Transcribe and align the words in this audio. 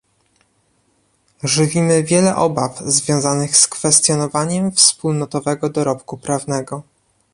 Żywimy 1.43 2.03
wiele 2.03 2.35
obaw 2.35 2.77
związanych 2.79 3.57
z 3.57 3.67
kwestionowaniem 3.67 4.71
wspólnotowego 4.71 5.69
dorobku 5.69 6.17
prawnego 6.17 6.83